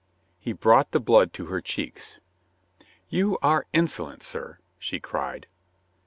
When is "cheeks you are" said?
1.61-3.67